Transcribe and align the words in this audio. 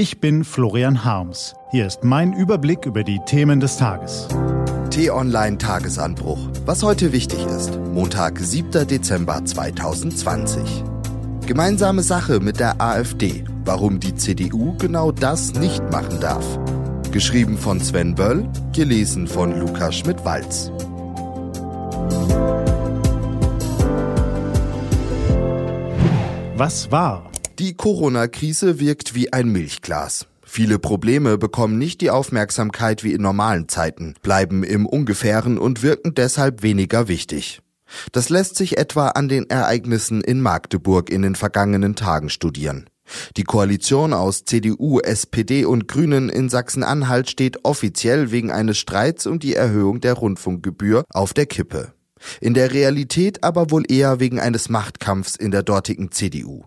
Ich 0.00 0.18
bin 0.18 0.44
Florian 0.44 1.04
Harms. 1.04 1.54
Hier 1.72 1.86
ist 1.86 2.04
mein 2.04 2.32
Überblick 2.32 2.86
über 2.86 3.04
die 3.04 3.20
Themen 3.26 3.60
des 3.60 3.76
Tages. 3.76 4.28
T-Online 4.88 5.58
Tagesanbruch. 5.58 6.38
Was 6.64 6.82
heute 6.82 7.12
wichtig 7.12 7.44
ist. 7.44 7.78
Montag, 7.92 8.38
7. 8.38 8.88
Dezember 8.88 9.44
2020. 9.44 10.62
Gemeinsame 11.44 12.02
Sache 12.02 12.40
mit 12.40 12.60
der 12.60 12.80
AfD. 12.80 13.44
Warum 13.66 14.00
die 14.00 14.14
CDU 14.14 14.74
genau 14.78 15.12
das 15.12 15.52
nicht 15.52 15.82
machen 15.92 16.18
darf. 16.18 16.46
Geschrieben 17.12 17.58
von 17.58 17.78
Sven 17.78 18.14
Böll, 18.14 18.48
gelesen 18.72 19.28
von 19.28 19.60
Lukas 19.60 19.96
Schmidt-Walz. 19.96 20.72
Was 26.56 26.90
war? 26.90 27.29
Die 27.60 27.74
Corona-Krise 27.74 28.80
wirkt 28.80 29.14
wie 29.14 29.34
ein 29.34 29.50
Milchglas. 29.52 30.26
Viele 30.42 30.78
Probleme 30.78 31.36
bekommen 31.36 31.76
nicht 31.76 32.00
die 32.00 32.08
Aufmerksamkeit 32.08 33.04
wie 33.04 33.12
in 33.12 33.20
normalen 33.20 33.68
Zeiten, 33.68 34.14
bleiben 34.22 34.64
im 34.64 34.86
Ungefähren 34.86 35.58
und 35.58 35.82
wirken 35.82 36.14
deshalb 36.14 36.62
weniger 36.62 37.06
wichtig. 37.06 37.60
Das 38.12 38.30
lässt 38.30 38.56
sich 38.56 38.78
etwa 38.78 39.08
an 39.08 39.28
den 39.28 39.50
Ereignissen 39.50 40.22
in 40.22 40.40
Magdeburg 40.40 41.10
in 41.10 41.20
den 41.20 41.34
vergangenen 41.34 41.96
Tagen 41.96 42.30
studieren. 42.30 42.88
Die 43.36 43.44
Koalition 43.44 44.14
aus 44.14 44.46
CDU, 44.46 45.00
SPD 45.00 45.66
und 45.66 45.86
Grünen 45.86 46.30
in 46.30 46.48
Sachsen-Anhalt 46.48 47.28
steht 47.28 47.66
offiziell 47.66 48.30
wegen 48.30 48.50
eines 48.50 48.78
Streits 48.78 49.26
um 49.26 49.38
die 49.38 49.54
Erhöhung 49.54 50.00
der 50.00 50.14
Rundfunkgebühr 50.14 51.04
auf 51.10 51.34
der 51.34 51.44
Kippe 51.44 51.92
in 52.40 52.54
der 52.54 52.72
Realität 52.72 53.42
aber 53.44 53.70
wohl 53.70 53.84
eher 53.90 54.20
wegen 54.20 54.40
eines 54.40 54.68
Machtkampfs 54.68 55.36
in 55.36 55.50
der 55.50 55.62
dortigen 55.62 56.10
CDU. 56.10 56.64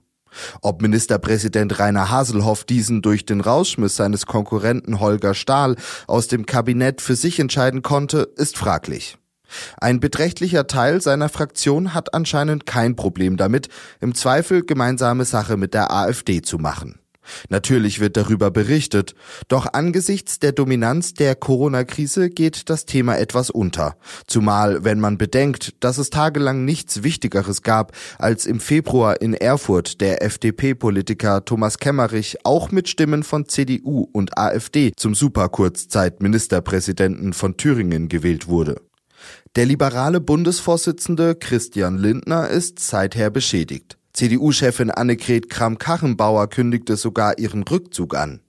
Ob 0.61 0.81
Ministerpräsident 0.81 1.79
Rainer 1.79 2.09
Haselhoff 2.09 2.63
diesen 2.63 3.01
durch 3.01 3.25
den 3.25 3.41
Rausschmiss 3.41 3.95
seines 3.95 4.25
Konkurrenten 4.25 4.99
Holger 4.99 5.33
Stahl 5.33 5.75
aus 6.07 6.27
dem 6.27 6.45
Kabinett 6.45 7.01
für 7.01 7.15
sich 7.15 7.39
entscheiden 7.39 7.81
konnte, 7.81 8.29
ist 8.35 8.57
fraglich. 8.57 9.17
Ein 9.77 9.99
beträchtlicher 9.99 10.67
Teil 10.67 11.01
seiner 11.01 11.29
Fraktion 11.29 11.93
hat 11.93 12.13
anscheinend 12.13 12.65
kein 12.65 12.95
Problem 12.95 13.37
damit, 13.37 13.69
im 13.99 14.15
Zweifel 14.15 14.65
gemeinsame 14.65 15.25
Sache 15.25 15.57
mit 15.57 15.73
der 15.73 15.91
AfD 15.91 16.41
zu 16.41 16.57
machen. 16.57 17.02
Natürlich 17.49 17.99
wird 17.99 18.17
darüber 18.17 18.51
berichtet, 18.51 19.15
doch 19.47 19.73
angesichts 19.73 20.39
der 20.39 20.51
Dominanz 20.51 21.13
der 21.13 21.35
Corona-Krise 21.35 22.29
geht 22.29 22.69
das 22.69 22.85
Thema 22.85 23.17
etwas 23.17 23.49
unter. 23.49 23.95
Zumal, 24.27 24.83
wenn 24.83 24.99
man 24.99 25.17
bedenkt, 25.17 25.73
dass 25.79 25.97
es 25.97 26.09
tagelang 26.09 26.65
nichts 26.65 27.03
Wichtigeres 27.03 27.61
gab, 27.61 27.93
als 28.17 28.45
im 28.45 28.59
Februar 28.59 29.21
in 29.21 29.33
Erfurt 29.33 30.01
der 30.01 30.21
FDP-Politiker 30.23 31.45
Thomas 31.45 31.77
Kemmerich 31.77 32.37
auch 32.43 32.71
mit 32.71 32.89
Stimmen 32.89 33.23
von 33.23 33.47
CDU 33.47 34.07
und 34.11 34.37
AfD 34.37 34.91
zum 34.95 35.15
Superkurzzeitministerpräsidenten 35.15 37.33
von 37.33 37.57
Thüringen 37.57 38.09
gewählt 38.09 38.47
wurde. 38.47 38.81
Der 39.55 39.65
liberale 39.65 40.19
Bundesvorsitzende 40.19 41.35
Christian 41.35 41.97
Lindner 41.97 42.49
ist 42.49 42.79
seither 42.79 43.29
beschädigt. 43.29 43.97
CDU-Chefin 44.13 44.91
Annegret 44.91 45.49
Kramp-Karrenbauer 45.49 46.47
kündigte 46.47 46.97
sogar 46.97 47.39
ihren 47.39 47.63
Rückzug 47.63 48.15
an. 48.15 48.41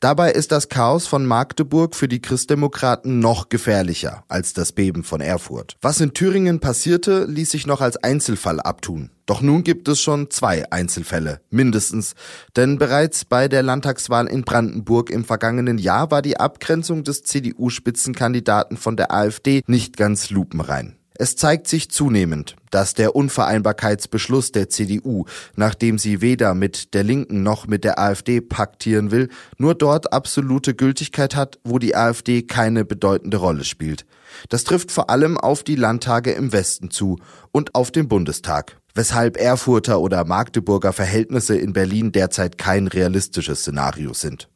Dabei 0.00 0.32
ist 0.32 0.52
das 0.52 0.68
Chaos 0.68 1.06
von 1.06 1.26
Magdeburg 1.26 1.96
für 1.96 2.08
die 2.08 2.22
Christdemokraten 2.22 3.18
noch 3.18 3.48
gefährlicher 3.48 4.24
als 4.28 4.52
das 4.52 4.72
Beben 4.72 5.04
von 5.04 5.20
Erfurt. 5.20 5.76
Was 5.80 6.00
in 6.00 6.12
Thüringen 6.12 6.60
passierte, 6.60 7.24
ließ 7.24 7.50
sich 7.50 7.66
noch 7.66 7.80
als 7.80 7.96
Einzelfall 7.96 8.60
abtun. 8.60 9.10
Doch 9.26 9.40
nun 9.40 9.64
gibt 9.64 9.88
es 9.88 10.00
schon 10.00 10.30
zwei 10.30 10.70
Einzelfälle, 10.70 11.40
mindestens. 11.50 12.14
Denn 12.56 12.78
bereits 12.78 13.24
bei 13.24 13.48
der 13.48 13.62
Landtagswahl 13.62 14.26
in 14.26 14.44
Brandenburg 14.44 15.10
im 15.10 15.24
vergangenen 15.24 15.78
Jahr 15.78 16.10
war 16.10 16.22
die 16.22 16.38
Abgrenzung 16.38 17.04
des 17.04 17.22
CDU-Spitzenkandidaten 17.22 18.76
von 18.76 18.96
der 18.96 19.12
AfD 19.12 19.62
nicht 19.66 19.96
ganz 19.96 20.30
lupenrein. 20.30 20.96
Es 21.16 21.36
zeigt 21.36 21.68
sich 21.68 21.92
zunehmend, 21.92 22.56
dass 22.72 22.94
der 22.94 23.14
Unvereinbarkeitsbeschluss 23.14 24.50
der 24.50 24.68
CDU, 24.68 25.26
nachdem 25.54 25.96
sie 25.96 26.20
weder 26.20 26.54
mit 26.54 26.92
der 26.92 27.04
Linken 27.04 27.44
noch 27.44 27.68
mit 27.68 27.84
der 27.84 28.00
AfD 28.00 28.40
paktieren 28.40 29.12
will, 29.12 29.28
nur 29.56 29.76
dort 29.76 30.12
absolute 30.12 30.74
Gültigkeit 30.74 31.36
hat, 31.36 31.60
wo 31.62 31.78
die 31.78 31.94
AfD 31.94 32.42
keine 32.42 32.84
bedeutende 32.84 33.36
Rolle 33.36 33.62
spielt. 33.62 34.06
Das 34.48 34.64
trifft 34.64 34.90
vor 34.90 35.08
allem 35.08 35.38
auf 35.38 35.62
die 35.62 35.76
Landtage 35.76 36.32
im 36.32 36.52
Westen 36.52 36.90
zu 36.90 37.20
und 37.52 37.76
auf 37.76 37.92
den 37.92 38.08
Bundestag, 38.08 38.76
weshalb 38.96 39.36
Erfurter 39.36 40.00
oder 40.00 40.24
Magdeburger 40.24 40.92
Verhältnisse 40.92 41.56
in 41.56 41.72
Berlin 41.72 42.10
derzeit 42.10 42.58
kein 42.58 42.88
realistisches 42.88 43.60
Szenario 43.60 44.14
sind. 44.14 44.48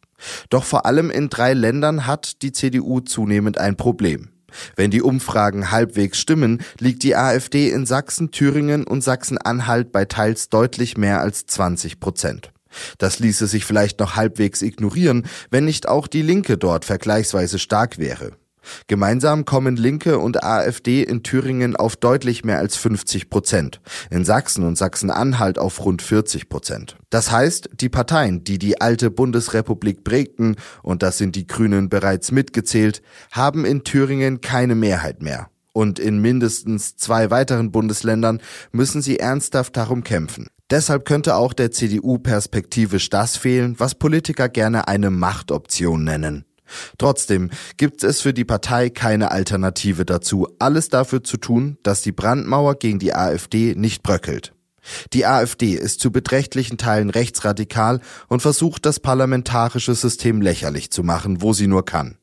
Doch 0.50 0.64
vor 0.64 0.86
allem 0.86 1.12
in 1.12 1.28
drei 1.28 1.54
Ländern 1.54 2.08
hat 2.08 2.42
die 2.42 2.50
CDU 2.50 2.98
zunehmend 2.98 3.58
ein 3.58 3.76
Problem. 3.76 4.30
Wenn 4.76 4.90
die 4.90 5.02
Umfragen 5.02 5.70
halbwegs 5.70 6.18
stimmen, 6.18 6.62
liegt 6.78 7.02
die 7.02 7.16
AfD 7.16 7.70
in 7.70 7.86
Sachsen, 7.86 8.30
Thüringen 8.30 8.84
und 8.84 9.02
Sachsen-Anhalt 9.02 9.92
bei 9.92 10.04
teils 10.04 10.48
deutlich 10.48 10.96
mehr 10.96 11.20
als 11.20 11.46
20 11.46 12.00
Prozent. 12.00 12.52
Das 12.98 13.18
ließe 13.18 13.46
sich 13.46 13.64
vielleicht 13.64 14.00
noch 14.00 14.16
halbwegs 14.16 14.62
ignorieren, 14.62 15.26
wenn 15.50 15.64
nicht 15.64 15.88
auch 15.88 16.06
die 16.06 16.22
Linke 16.22 16.58
dort 16.58 16.84
vergleichsweise 16.84 17.58
stark 17.58 17.98
wäre. 17.98 18.32
Gemeinsam 18.86 19.44
kommen 19.44 19.76
Linke 19.76 20.18
und 20.18 20.42
AfD 20.42 21.02
in 21.02 21.22
Thüringen 21.22 21.76
auf 21.76 21.96
deutlich 21.96 22.44
mehr 22.44 22.58
als 22.58 22.76
50 22.76 23.30
Prozent, 23.30 23.80
in 24.10 24.24
Sachsen 24.24 24.64
und 24.64 24.76
Sachsen-Anhalt 24.76 25.58
auf 25.58 25.84
rund 25.84 26.02
40 26.02 26.48
Prozent. 26.48 26.96
Das 27.10 27.30
heißt, 27.30 27.70
die 27.74 27.88
Parteien, 27.88 28.44
die 28.44 28.58
die 28.58 28.80
alte 28.80 29.10
Bundesrepublik 29.10 30.04
prägten, 30.04 30.56
und 30.82 31.02
das 31.02 31.18
sind 31.18 31.36
die 31.36 31.46
Grünen 31.46 31.88
bereits 31.88 32.32
mitgezählt, 32.32 33.02
haben 33.32 33.64
in 33.64 33.84
Thüringen 33.84 34.40
keine 34.40 34.74
Mehrheit 34.74 35.22
mehr. 35.22 35.48
Und 35.72 35.98
in 35.98 36.18
mindestens 36.20 36.96
zwei 36.96 37.30
weiteren 37.30 37.70
Bundesländern 37.70 38.40
müssen 38.72 39.00
sie 39.00 39.18
ernsthaft 39.18 39.76
darum 39.76 40.02
kämpfen. 40.02 40.48
Deshalb 40.70 41.06
könnte 41.06 41.36
auch 41.36 41.54
der 41.54 41.70
CDU 41.70 42.18
perspektivisch 42.18 43.08
das 43.08 43.36
fehlen, 43.36 43.76
was 43.78 43.94
Politiker 43.94 44.48
gerne 44.48 44.86
eine 44.86 45.10
Machtoption 45.10 46.04
nennen. 46.04 46.44
Trotzdem 46.98 47.50
gibt 47.76 48.02
es 48.02 48.20
für 48.20 48.32
die 48.32 48.44
Partei 48.44 48.90
keine 48.90 49.30
Alternative 49.30 50.04
dazu, 50.04 50.48
alles 50.58 50.88
dafür 50.88 51.24
zu 51.24 51.36
tun, 51.36 51.78
dass 51.82 52.02
die 52.02 52.12
Brandmauer 52.12 52.76
gegen 52.76 52.98
die 52.98 53.14
AfD 53.14 53.74
nicht 53.74 54.02
bröckelt. 54.02 54.52
Die 55.12 55.26
AfD 55.26 55.74
ist 55.74 56.00
zu 56.00 56.10
beträchtlichen 56.10 56.78
Teilen 56.78 57.10
rechtsradikal 57.10 58.00
und 58.28 58.40
versucht 58.40 58.86
das 58.86 59.00
parlamentarische 59.00 59.94
System 59.94 60.40
lächerlich 60.40 60.90
zu 60.90 61.02
machen, 61.02 61.42
wo 61.42 61.52
sie 61.52 61.66
nur 61.66 61.84
kann. 61.84 62.16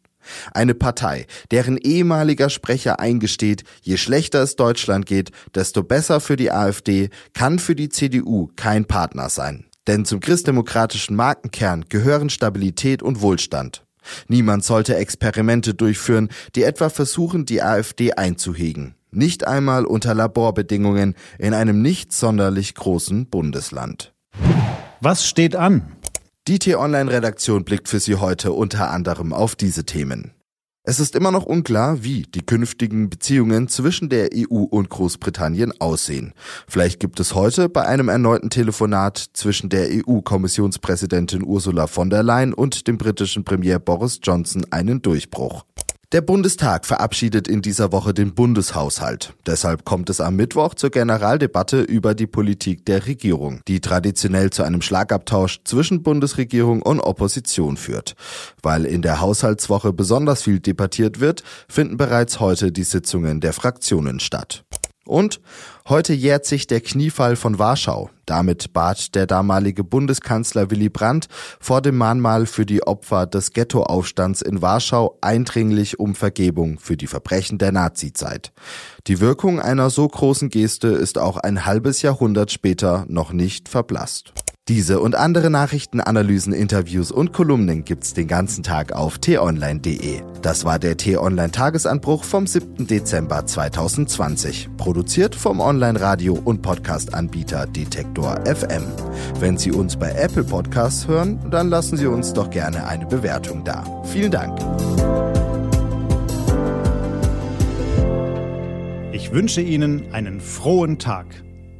Eine 0.53 0.73
Partei, 0.73 1.27
deren 1.51 1.77
ehemaliger 1.77 2.49
Sprecher 2.49 2.99
eingesteht, 2.99 3.63
je 3.81 3.97
schlechter 3.97 4.41
es 4.41 4.55
Deutschland 4.55 5.05
geht, 5.05 5.31
desto 5.53 5.83
besser 5.83 6.19
für 6.19 6.35
die 6.35 6.51
AfD, 6.51 7.09
kann 7.33 7.59
für 7.59 7.75
die 7.75 7.89
CDU 7.89 8.49
kein 8.55 8.85
Partner 8.85 9.29
sein. 9.29 9.65
Denn 9.87 10.03
zum 10.03 10.19
christdemokratischen 10.19 11.15
Markenkern 11.15 11.85
gehören 11.89 12.31
Stabilität 12.31 13.03
und 13.03 13.21
Wohlstand. 13.21 13.83
Niemand 14.27 14.63
sollte 14.63 14.95
Experimente 14.95 15.73
durchführen, 15.73 16.29
die 16.55 16.63
etwa 16.63 16.89
versuchen, 16.89 17.45
die 17.45 17.61
AfD 17.61 18.13
einzuhegen. 18.13 18.95
Nicht 19.11 19.47
einmal 19.47 19.85
unter 19.85 20.13
Laborbedingungen 20.13 21.15
in 21.39 21.53
einem 21.53 21.81
nicht 21.81 22.11
sonderlich 22.11 22.75
großen 22.75 23.27
Bundesland. 23.27 24.13
Was 24.99 25.25
steht 25.25 25.55
an? 25.55 25.91
Die 26.47 26.59
T-Online-Redaktion 26.59 27.63
blickt 27.63 27.89
für 27.89 27.99
Sie 27.99 28.15
heute 28.15 28.51
unter 28.51 28.91
anderem 28.91 29.33
auf 29.33 29.55
diese 29.55 29.83
Themen. 29.85 30.34
Es 30.87 30.99
ist 30.99 31.15
immer 31.15 31.31
noch 31.31 31.47
unklar, 31.47 32.03
wie 32.03 32.21
die 32.21 32.45
künftigen 32.45 33.09
Beziehungen 33.09 33.67
zwischen 33.67 34.07
der 34.07 34.29
EU 34.35 34.65
und 34.65 34.87
Großbritannien 34.89 35.73
aussehen. 35.81 36.35
Vielleicht 36.67 36.99
gibt 36.99 37.19
es 37.19 37.33
heute 37.33 37.69
bei 37.69 37.87
einem 37.87 38.07
erneuten 38.07 38.51
Telefonat 38.51 39.17
zwischen 39.33 39.69
der 39.69 39.87
EU-Kommissionspräsidentin 39.89 41.43
Ursula 41.43 41.87
von 41.87 42.11
der 42.11 42.21
Leyen 42.21 42.53
und 42.53 42.87
dem 42.87 42.99
britischen 42.99 43.43
Premier 43.43 43.79
Boris 43.79 44.19
Johnson 44.21 44.63
einen 44.69 45.01
Durchbruch. 45.01 45.65
Der 46.15 46.21
Bundestag 46.21 46.85
verabschiedet 46.85 47.45
in 47.49 47.61
dieser 47.61 47.91
Woche 47.91 48.13
den 48.13 48.33
Bundeshaushalt. 48.33 49.33
Deshalb 49.45 49.83
kommt 49.83 50.09
es 50.09 50.21
am 50.21 50.37
Mittwoch 50.37 50.73
zur 50.73 50.89
Generaldebatte 50.89 51.81
über 51.81 52.15
die 52.15 52.25
Politik 52.25 52.85
der 52.85 53.05
Regierung, 53.05 53.59
die 53.67 53.81
traditionell 53.81 54.49
zu 54.49 54.63
einem 54.63 54.81
Schlagabtausch 54.81 55.59
zwischen 55.65 56.03
Bundesregierung 56.03 56.81
und 56.83 57.01
Opposition 57.01 57.75
führt. 57.75 58.15
Weil 58.63 58.85
in 58.85 59.01
der 59.01 59.19
Haushaltswoche 59.19 59.91
besonders 59.91 60.41
viel 60.41 60.61
debattiert 60.61 61.19
wird, 61.19 61.43
finden 61.67 61.97
bereits 61.97 62.39
heute 62.39 62.71
die 62.71 62.85
Sitzungen 62.85 63.41
der 63.41 63.51
Fraktionen 63.51 64.21
statt. 64.21 64.63
Und 65.07 65.39
heute 65.87 66.13
jährt 66.13 66.45
sich 66.45 66.65
der 66.67 66.81
Kniefall 66.81 67.35
von 67.35 67.59
Warschau. 67.59 68.09
Damit 68.25 68.73
bat 68.73 69.13
der 69.13 69.27
damalige 69.27 69.83
Bundeskanzler 69.83 70.71
Willy 70.71 70.89
Brandt 70.89 71.27
vor 71.59 71.81
dem 71.81 71.95
Mahnmal 71.97 72.47
für 72.47 72.65
die 72.65 72.81
Opfer 72.81 73.27
des 73.27 73.53
Ghettoaufstands 73.53 74.41
in 74.41 74.63
Warschau 74.63 75.17
eindringlich 75.21 75.99
um 75.99 76.15
Vergebung 76.15 76.79
für 76.79 76.97
die 76.97 77.07
Verbrechen 77.07 77.59
der 77.59 77.71
Nazizeit. 77.71 78.51
Die 79.05 79.19
Wirkung 79.19 79.59
einer 79.59 79.91
so 79.91 80.07
großen 80.07 80.49
Geste 80.49 80.87
ist 80.87 81.19
auch 81.19 81.37
ein 81.37 81.65
halbes 81.65 82.01
Jahrhundert 82.01 82.51
später 82.51 83.05
noch 83.07 83.31
nicht 83.31 83.69
verblasst. 83.69 84.33
Diese 84.67 84.99
und 84.99 85.13
andere 85.13 85.51
Nachrichten, 85.51 86.01
Analysen, 86.01 86.51
Interviews 86.51 87.11
und 87.11 87.33
Kolumnen 87.33 87.85
gibt's 87.85 88.15
den 88.15 88.27
ganzen 88.27 88.63
Tag 88.63 88.93
auf 88.93 89.19
t-online.de. 89.19 90.23
Das 90.41 90.65
war 90.65 90.79
der 90.79 90.97
T-Online 90.97 91.51
Tagesanbruch 91.51 92.23
vom 92.23 92.47
7. 92.47 92.87
Dezember 92.87 93.45
2020, 93.45 94.69
produziert 94.75 95.35
vom 95.35 95.59
Online-Radio 95.59 96.33
und 96.33 96.63
Podcast-Anbieter 96.63 97.67
Detektor 97.67 98.43
FM. 98.43 98.81
Wenn 99.39 99.59
Sie 99.59 99.71
uns 99.71 99.97
bei 99.97 100.09
Apple 100.13 100.43
Podcasts 100.43 101.07
hören, 101.07 101.39
dann 101.51 101.69
lassen 101.69 101.95
Sie 101.95 102.07
uns 102.07 102.33
doch 102.33 102.49
gerne 102.49 102.87
eine 102.87 103.05
Bewertung 103.05 103.63
da. 103.63 103.83
Vielen 104.05 104.31
Dank. 104.31 104.57
Ich 109.11 109.31
wünsche 109.31 109.61
Ihnen 109.61 110.11
einen 110.11 110.41
frohen 110.41 110.97
Tag. 110.97 111.27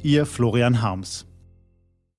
Ihr 0.04 0.24
Florian 0.24 0.82
Harms. 0.82 1.26